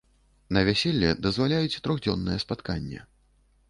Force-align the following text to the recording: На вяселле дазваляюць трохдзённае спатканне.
На 0.57 0.63
вяселле 0.69 1.11
дазваляюць 1.27 1.81
трохдзённае 1.87 2.37
спатканне. 2.49 3.09